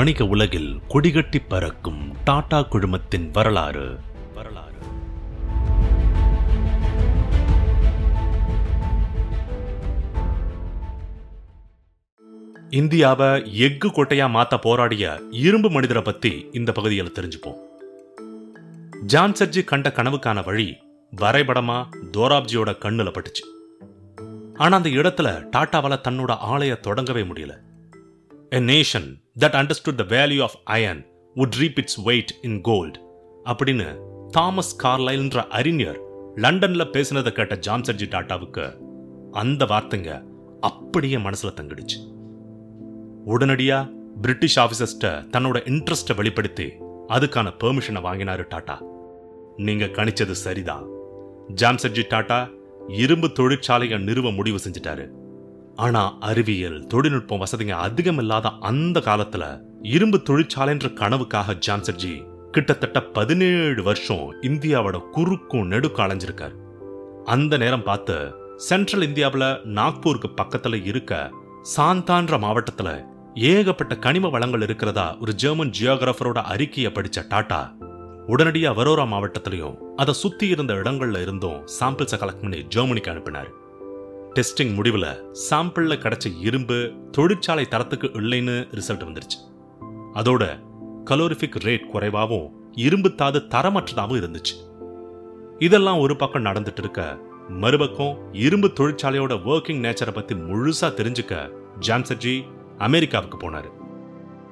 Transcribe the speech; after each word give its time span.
வணிக 0.00 0.26
உலகில் 0.26 0.80
கொடிகட்டி 0.88 1.36
பறக்கும் 1.48 2.14
டாடா 2.24 2.60
குழுமத்தின் 2.60 3.30
வரலாறு. 3.32 3.98
வரலாறு 4.34 4.78
இந்தியாவை 12.70 13.60
எஃகு 13.60 13.88
கொட்டையா 13.88 14.28
மாத்த 14.28 14.58
போராடிய 14.60 15.20
இரும்பு 15.30 15.70
மனிதரை 15.70 16.02
பத்தி 16.02 16.48
இந்த 16.52 16.72
பகுதியில் 16.72 17.12
தெரிஞ்சுப்போம். 17.12 17.58
ஜான்சர்ஜி 19.06 19.64
கண்ட 19.64 19.92
கனவுக்கான 19.94 20.44
வழி 20.44 20.76
வரைபடமா 21.16 21.88
தோராப்ஜியோட 22.12 22.72
கண்ணுல 22.84 23.12
பட்டுச்சு. 23.12 23.74
ஆனா 24.56 24.76
அந்த 24.76 24.88
இடத்துல 24.88 25.48
டாட்டாவால 25.56 25.98
தன்னோட 26.08 26.36
ஆலைய 26.52 26.76
தொடங்கவே 26.86 27.32
முடியல. 27.32 27.68
A 28.52 28.60
nation 28.60 29.20
that 29.40 29.56
understood 29.58 29.94
the 29.94 30.04
value 30.08 30.42
of 30.42 30.54
iron 30.64 31.06
would 31.36 31.50
reap 31.60 31.78
its 31.78 31.96
weight 31.96 32.34
in 32.42 32.60
gold 32.60 33.00
அப்படின்னு 33.44 33.98
தாமஸ் 34.28 34.82
கார்லைல்ன்ற 34.82 35.46
அறிஞர் 35.48 36.00
லண்டன்ல 36.36 36.84
பேசினதை 36.94 37.32
கேட்ட 37.32 37.54
ஜான்சர்ஜி 37.54 38.08
டாட்டாவுக்கு 38.08 38.76
அந்த 39.30 39.64
வார்த்தைங்க 39.64 40.22
அப்படியே 40.60 41.16
மனசுல 41.16 41.50
தங்கிடுச்சு. 41.54 41.98
உடனடியா 43.26 43.90
பிரிட்டிஷ் 44.20 44.58
ஆபீசர்ஸ்ட 44.58 45.04
தன்னோட 45.04 45.62
இன்ட்ரெஸ்ட 45.70 46.16
வெளிப்படுத்தி 46.16 46.64
அதுக்கான 47.08 47.52
பெர்மிஷனை 47.64 48.02
வாங்கினாரு 48.08 48.44
டாட்டா. 48.50 48.78
நீங்க 49.56 49.84
கணிச்சது 49.84 50.30
சரிதான். 50.30 50.84
ஜாம்சர்ஜி 51.54 52.02
டாட்டா 52.10 52.50
இரும்பு 52.88 53.26
தொழிற்சாலையை 53.26 53.98
நிறுவ 53.98 54.30
முடிவு 54.30 54.58
செஞ்சிட்டாரு. 54.68 55.10
ஆனா 55.80 56.00
அறிவியல் 56.20 56.86
தொழில்நுட்பம் 56.86 57.40
வசதிங்க 57.40 57.74
அதிகம் 57.86 58.18
இல்லாத 58.18 58.48
அந்த 58.60 59.00
காலத்துல 59.00 59.44
இரும்பு 59.82 60.18
தொழிற்சாலைன்ற 60.30 60.88
கனவுக்காக 61.00 61.56
ஜான்சர்ஜி 61.66 62.14
கிட்டத்தட்ட 62.50 62.98
பதினேழு 63.02 63.82
வருஷம் 63.82 64.26
இந்தியாவோட 64.42 64.96
குறுக்கும் 65.10 65.66
நெடுக்கும் 65.66 66.04
அலைஞ்சிருக்கார். 66.06 66.54
அந்த 67.24 67.56
நேரம் 67.56 67.82
பார்த்து 67.82 68.16
சென்ட்ரல் 68.56 69.06
இந்தியாவுல 69.08 69.44
நாக்பூருக்கு 69.78 70.30
பக்கத்துல 70.40 70.86
இருக்க 70.86 71.30
சாந்தான்ற 71.76 72.38
மாவட்டத்துல 72.46 72.90
ஏகப்பட்ட 73.34 73.96
கனிம 73.98 74.28
வளங்கள் 74.28 74.62
இருக்கிறதா 74.62 75.06
ஒரு 75.20 75.34
ஜெர்மன் 75.34 75.74
ஜியோகிராஃபரோட 75.80 76.38
அறிக்கையை 76.52 76.92
படிச்ச 76.92 77.18
டாட்டா 77.28 77.62
உடனடியா 78.28 78.72
வரோரா 78.74 79.06
மாவட்டத்திலையும் 79.12 79.78
அதை 79.96 80.14
சுத்தி 80.14 80.46
இருந்த 80.48 80.72
இடங்கள்ல 80.74 81.22
இருந்தும் 81.22 81.60
சாம்பிள்ஸை 81.80 82.18
கலெக்ட் 82.18 82.44
பண்ணி 82.44 82.60
ஜெர்மனிக்கு 82.68 83.10
அனுப்பினார். 83.10 83.50
டெஸ்டிங் 84.34 84.72
முடிவுல 84.78 85.06
சாம்பிள்ல 85.50 85.94
கிடைச்ச 86.02 86.38
இரும்பு 86.40 86.92
தொழிற்சாலை 87.12 87.64
தரத்துக்கு 87.64 88.06
இல்லைன்னு 88.06 88.78
ரிசல்ட் 88.78 89.06
வந்துருச்சு. 89.06 89.38
அதோட 90.14 90.60
கலோரிஃபிக் 91.10 91.58
ரேட் 91.64 91.86
குறைவாகவும் 91.86 92.52
இரும்பு 92.72 93.14
தாது 93.14 93.38
தரமற்றதாகவும் 93.38 94.20
இருந்துச்சு. 94.20 94.54
இதெல்லாம் 95.58 95.98
ஒரு 95.98 96.16
பக்கம் 96.16 96.44
நடந்துட்டு 96.44 96.78
இருக்க 96.78 97.18
மறுபக்கம் 97.48 98.18
இரும்பு 98.32 98.68
தொழிற்சாலையோட 98.68 99.36
ஒர்க்கிங் 99.52 99.82
நேச்சரை 99.86 100.14
பற்றி 100.14 100.34
முழுசா 100.34 100.90
தெரிஞ்சுக்க 101.00 101.50
ஜான்சர்ஜி 101.86 102.44
அமெரிக்காவுக்கு 102.78 103.38
போனாரு. 103.38 103.70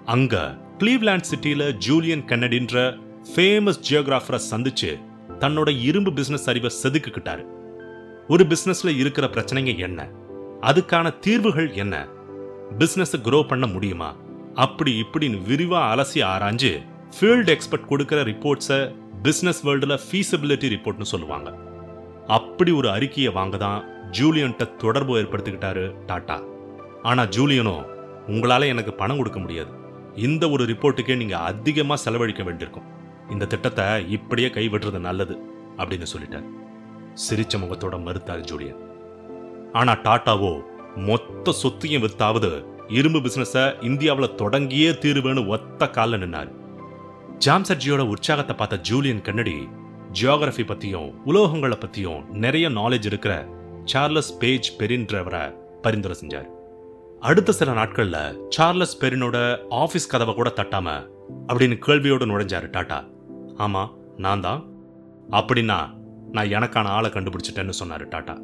அங்க 0.05 0.59
கிளீவ்லாண்ட் 0.79 1.29
சிட்டியில் 1.31 1.77
ஜூலியன் 1.77 2.25
கென்னடின்ற 2.25 2.99
ஃபேமஸ் 3.35 3.81
ஜியோகிராஃபரை 3.91 4.41
சந்திச்சு 4.51 4.91
தன்னோட 5.39 5.81
இரும்பு 5.83 6.11
பிஸ்னஸ் 6.11 6.47
அறிவை 6.47 6.71
செதுக்கிக்கிட்டாரு. 6.83 7.45
ஒரு 8.29 8.45
பிசினஸ்ல 8.45 8.97
இருக்கிற 8.97 9.27
பிரச்சனைங்க 9.27 9.79
என்ன? 9.79 10.09
அதுக்கான 10.61 11.19
தீர்வுகள் 11.19 11.71
என்ன? 11.73 12.09
பிஸ்னஸை 12.79 13.19
குரோ 13.23 13.47
பண்ண 13.47 13.67
முடியுமா? 13.67 14.17
அப்படி 14.55 14.93
இப்படின்னு 15.01 15.39
விரிவா 15.49 15.81
அலசி 15.93 16.21
ஆராய்ஞ்சு 16.23 16.73
ஃபீல்டு 17.15 17.49
எக்ஸ்பர்ட் 17.49 17.89
கொடுக்குற 17.89 18.19
ரிப்போர்ட்ஸை 18.31 18.95
பிசினஸ் 19.23 19.67
வேர்ல்டுல 19.67 19.99
ஃபீஸபிலிட்டி 20.05 20.69
ரிப்போர்ட்னு 20.75 21.03
சொல்லுவாங்க. 21.03 21.55
அப்படி 22.27 22.71
ஒரு 22.71 22.91
அறிக்கையை 22.91 23.33
வாங்க 23.33 23.57
தான் 23.57 23.85
ஜூலியன்ட்ட 24.11 24.77
தொடர்பு 24.77 25.17
ஏற்படுத்திக்கிட்டாரு 25.17 25.95
டாட்டா. 26.07 26.45
ஆனா 27.03 27.23
ஜூலியனோ 27.23 27.77
உங்களால 28.27 28.67
எனக்கு 28.67 28.95
பணம் 28.95 29.17
கொடுக்க 29.17 29.39
முடியாது. 29.39 29.71
இந்த 30.15 30.51
ஒரு 30.51 30.65
ரிப்போர்ட்டுக்கே 30.65 31.17
நீங்க 31.17 31.39
அதிகமா 31.39 31.97
செலவழிக்க 31.97 32.43
வேண்டியிருக்கும். 32.43 32.85
இந்த 33.31 33.45
திட்டத்தை 33.45 34.11
இப்படியே 34.11 34.49
கைவிடுறது 34.49 34.99
நல்லது 34.99 35.39
அப்படின்னு 35.77 36.07
சொல்லிட்டார். 36.17 36.49
சிரிச்ச 37.25 37.55
முகத்தோட 37.63 37.97
மறுத்தாள் 38.07 38.45
ஜூலியன். 38.51 38.81
ஆனா 39.73 39.93
டாட்டாவோ 39.93 40.53
மொத்த 40.97 41.53
சொத்தையும் 41.53 42.03
வித்தாவது 42.03 42.65
இரும்பு 42.89 43.19
பிசினஸ 43.19 43.55
இந்தியாவுல 43.89 44.27
தொடங்கியே 44.41 44.91
தீருவேன்னு 45.03 45.47
ஒத்த 45.47 45.87
கால்ல 45.87 46.21
நின்னார். 46.23 46.51
ஜாம்சர்ஜியோட 47.47 47.99
உற்சாகத்தை 47.99 48.57
பார்த்த 48.57 48.77
ஜூலியன் 48.79 49.23
கன்னடி 49.23 49.69
ஜியோகிரஃபி 50.21 50.65
பத்தியும் 50.69 51.11
உலோகங்களை 51.27 51.77
பத்தியும் 51.81 52.27
நிறைய 52.27 52.69
நாலேஜ் 52.69 53.07
இருக்கிற 53.07 53.49
சார்லஸ் 53.85 54.39
பேஜ் 54.39 54.77
பெரின்றவரை 54.79 55.55
பரிந்துரை 55.83 56.17
செஞ்சார். 56.21 56.49
அடுத்த 57.21 57.53
சில 57.53 57.73
நாட்கள்ல 57.73 58.49
சார்லஸ் 58.49 58.99
பெரினோட 59.03 59.37
ஆஃபீஸ் 59.71 60.11
கதவை 60.11 60.35
கூட 60.35 60.53
தட்டாம 60.57 60.89
அப்படின்னு 61.47 61.77
கேள்வியோடு 61.87 62.27
நுழைஞ்சாரு 62.31 62.69
டாட்டா. 62.77 62.99
ஆமா 63.59 63.83
நான் 64.17 64.41
தான் 64.41 64.61
அப்படின்னா 65.31 65.97
நான் 66.33 66.47
எனக்கான 66.47 66.85
ஆளை 66.85 67.11
கண்டுபிடிச்சிட்டேன்னு 67.11 67.73
சொன்னாரு 67.85 68.07
டாட்டா. 68.11 68.41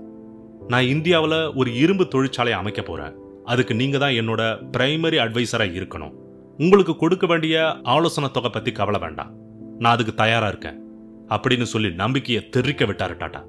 நான் 0.68 0.84
இந்தியாவில் 0.84 1.52
ஒரு 1.54 1.74
இரும்பு 1.76 2.04
தொழிற்சாலையை 2.04 2.50
அமைக்க 2.50 2.82
போறேன். 2.82 3.14
அதுக்கு 3.44 3.74
நீங்க 3.74 3.98
தான் 3.98 4.10
என்னோட 4.10 4.42
பிரைமரி 4.72 5.18
அட்வைசரா 5.18 5.66
இருக்கணும். 5.72 6.12
உங்களுக்கு 6.58 6.96
கொடுக்க 6.96 7.26
வேண்டிய 7.26 7.76
ஆலோசனை 7.82 8.30
தொகை 8.30 8.50
பத்தி 8.50 8.72
கவலை 8.72 9.00
வேண்டாம். 9.00 9.30
நான் 9.78 9.92
அதுக்கு 9.92 10.14
தயாராக 10.14 10.48
இருக்கேன். 10.48 10.82
அப்படின்னு 11.28 11.62
சொல்லி 11.62 11.90
நம்பிக்கையை 11.90 12.48
தெரிக்க 12.48 12.84
விட்டாரு 12.84 13.14
டாட்டா. 13.14 13.44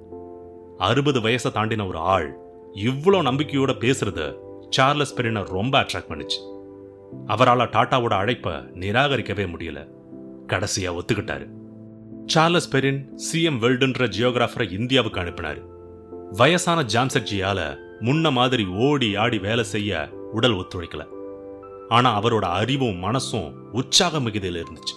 அறுபது 0.77 1.19
வயசை 1.19 1.51
தாண்டின 1.53 1.87
ஒரு 1.87 1.97
ஆள் 1.97 2.37
இவ்வளோ 2.75 3.21
நம்பிக்கையோட 3.21 3.73
பேசுறது 3.79 4.35
சார்லஸ் 4.69 5.19
பெரினை 5.19 5.43
ரொம்ப 5.43 5.79
அட்ராக்ட் 5.81 6.09
பண்ணுச்சு. 6.09 6.53
அவரால் 7.25 7.69
டாட்டாவோட 7.69 8.13
அழைப்பை 8.13 8.53
நிராகரிக்கவே 8.53 9.47
முடியல. 9.47 9.87
கடைசியா 10.47 10.99
ஒத்துக்கிட்டாரு. 10.99 11.47
சார்லஸ் 12.25 12.69
பெரின் 12.69 13.15
சிஎம் 13.15 13.59
வெல்டுன்ற 13.59 14.09
ஜியோகிராஃபரை 14.17 14.71
இந்தியாவுக்கு 14.71 15.19
அனுப்பினார். 15.19 15.57
வயசான 16.31 16.85
ஜாம்சர்ஜியால 16.93 17.77
முன்ன 17.99 18.31
மாதிரி 18.31 18.65
ஓடி 18.65 19.15
ஆடி 19.15 19.39
வேலை 19.39 19.63
செய்ய 19.63 20.09
உடல் 20.31 20.53
ஒத்துழைக்கல. 20.53 21.05
ஆனா 21.89 22.21
அவரோட 22.21 22.39
அறிவும் 22.39 23.03
மனசும் 23.03 23.53
உற்சாக 23.71 24.19
மிகுதியில் 24.19 24.63
இருந்துச்சு 24.63 24.95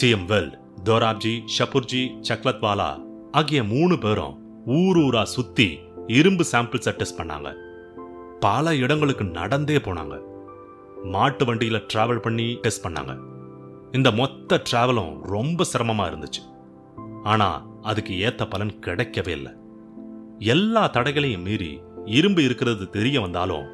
C M 0.00 0.24
Weld 0.24 0.58
Dorabji 0.84 1.42
Shapurji 1.58 2.22
Saklatvala 2.28 3.02
ஆகிய 3.30 3.64
மூணு 3.64 3.98
பேரும் 3.98 4.38
ஊர் 4.66 4.96
ஊரா 4.96 5.22
சுத்தி 5.22 5.78
இரும்பு 6.06 6.44
சாம்பிள்ஸை 6.52 6.90
டெஸ்ட் 6.90 7.20
பண்ணாங்க. 7.20 7.54
பல 8.40 8.76
இடங்களுக்கு 8.76 9.24
நடந்தே 9.24 9.76
போனாங்க. 9.76 10.20
மாட்டு 11.02 11.54
வண்டியில 11.54 11.86
டிராவல் 11.94 12.22
பண்ணி 12.22 12.58
டெஸ்ட் 12.60 12.86
பண்ணாங்க. 12.86 13.18
இந்த 13.92 14.10
மொத்த 14.10 14.62
டிராவலும் 14.70 15.22
ரொம்ப 15.22 15.64
சிரமமா 15.72 16.08
இருந்துச்சு. 16.10 16.42
ஆனா 17.22 17.66
அதுக்கு 17.82 18.14
ஏத்த 18.14 18.50
பலன் 18.50 18.78
கிடைக்கவே 18.86 19.28
இல்லை. 19.28 19.52
எல்லா 20.38 20.86
தடைகளையும் 20.86 21.42
மீறி 21.42 21.82
இரும்பு 22.04 22.44
இருக்கிறது 22.44 22.90
தெரிய 22.90 23.20
வந்தாலும் 23.20 23.66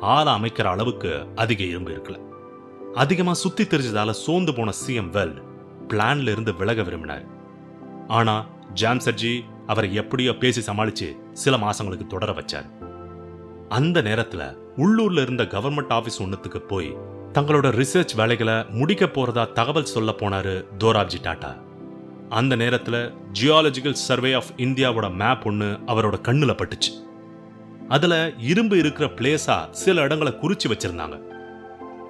ஆளை 0.00 0.32
அமைக்கிற 0.32 0.62
அளவுக்கு 0.62 1.26
அதிக 1.34 1.64
இரும்பு 1.64 1.90
இருக்கல. 1.90 2.18
அதிகமா 2.94 3.32
சுத்தி 3.32 3.64
தெரிஞ்சதால 3.64 4.10
சோர்ந்து 4.10 4.54
போன 4.54 4.72
சிஎம் 4.86 5.10
வெல் 5.10 5.42
பிளான்ல 5.88 6.30
இருந்து 6.30 6.54
விலக 6.54 6.82
விரும்பினார். 6.82 7.26
ஆனா 8.06 8.46
ஜாம்சர்ஜி 8.80 9.40
அவரை 9.66 9.94
எப்படியோ 9.94 10.32
பேசி 10.32 10.72
சமாளிச்சு 10.72 11.16
சில 11.32 11.56
மாசங்களுக்கு 11.56 12.06
தொடர 12.06 12.32
வச்சார். 12.32 12.70
அந்த 13.68 14.02
நேரத்துல 14.02 14.56
உள்ளூர்ல 14.76 15.22
இருந்த 15.22 15.42
கவர்மெண்ட் 15.42 15.90
ஆபீஸ் 15.90 16.22
ஒன்னுத்துக்கு 16.22 16.58
போய் 16.58 16.96
தங்களோட 17.34 17.68
ரிசர்ச் 17.78 18.12
வேலைகளை 18.16 18.64
முடிக்க 18.70 19.06
போகிறதா 19.06 19.44
தகவல் 19.44 19.84
சொல்ல 19.84 20.10
போனாரு 20.18 20.52
தோராப்ஜி 20.78 21.18
டாட்டா. 21.22 21.50
அந்த 22.28 22.56
நேரத்தில் 22.56 23.12
ஜியாலஜிக்கல் 23.40 24.00
சர்வே 24.02 24.32
ஆஃப் 24.32 24.50
இந்தியாவோட 24.56 25.14
மேப் 25.14 25.46
ஒன்று 25.46 25.78
அவரோட 25.86 26.20
கண்ணில் 26.20 26.54
பட்டுச்சு. 26.54 26.92
அதில் 27.88 28.38
இரும்பு 28.38 28.78
இருக்கிற 28.78 29.08
பிளேஸாக 29.08 29.70
சில 29.70 30.00
இடங்களை 30.00 30.38
குறித்து 30.38 30.68
வச்சிருந்தாங்க. 30.70 31.18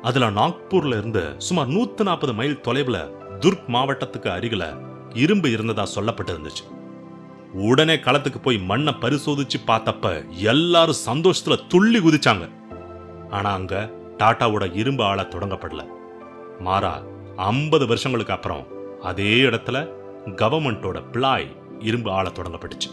அதில் 0.03 0.29
நாக்பூர்ல 0.41 0.99
இருந்து 0.99 1.35
சுமார் 1.38 1.67
நூற்றி 1.67 2.05
நாற்பது 2.05 2.35
மைல் 2.35 2.61
தொலைவில் 2.61 3.00
துர்க் 3.41 3.67
மாவட்டத்துக்கு 3.69 4.29
அருகில் 4.29 4.69
இரும்பு 5.15 5.50
இருந்ததாக 5.50 6.00
சொல்லப்பட்டிருந்துச்சு. 6.00 6.65
உடனே 7.53 7.97
களத்துக்கு 7.97 8.43
போய் 8.43 8.59
மண்ணை 8.59 8.93
பரிசோதிச்சு 9.00 9.61
பார்த்தப்ப 9.67 10.29
எல்லாரும் 10.31 11.03
சந்தோஷத்தில் 11.11 11.67
துள்ளி 11.69 11.99
குதிச்சாங்க. 11.99 12.50
ஆனால் 13.31 13.55
அங்கே 13.55 13.82
டாட்டாவோட 14.19 14.75
இரும்பு 14.75 15.05
ஆள 15.05 15.23
தொடங்கப்படல. 15.23 15.85
மாறா 16.61 17.03
ஐம்பது 17.37 17.87
வருஷங்களுக்கு 17.87 18.33
அப்புறம் 18.33 18.67
அதே 19.01 19.33
இடத்துல 19.41 19.79
கவர்மெண்ட்டோட 20.43 20.99
பிளாய் 21.13 21.49
இரும்பு 21.79 22.11
ஆள 22.11 22.29
தொடங்கப்பட்டுச்சு. 22.29 22.91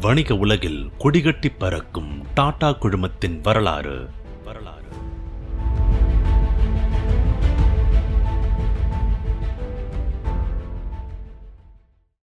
வணிக 0.00 0.34
உலகில் 0.36 0.90
கொடிகட்டி 0.98 1.48
பறக்கும் 1.58 2.12
டாடா 2.34 2.68
குழுமத்தின் 2.70 3.40
வரலாறு 3.42 3.96